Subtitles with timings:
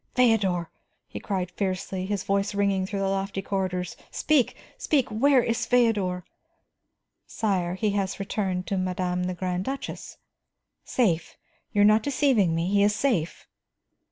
[0.15, 0.71] "Feodor?"
[1.07, 3.95] he cried fiercely, his voice ringing through the lofty corridors.
[4.09, 6.25] "Speak, speak; where is Feodor?"
[7.27, 10.17] "Sire, he has returned to madame the Grand Duchess."
[10.83, 11.37] "Safe?
[11.71, 13.45] You are not deceiving me, he is safe?"